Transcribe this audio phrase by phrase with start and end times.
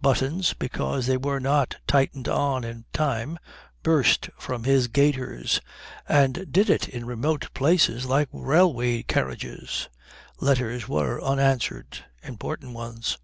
[0.00, 3.38] Buttons, because they were not tightened on in time,
[3.82, 5.60] burst from his gaiters,
[6.08, 9.90] and did it in remote places like railway carriages.
[10.40, 13.18] Letters were unanswered, important ones.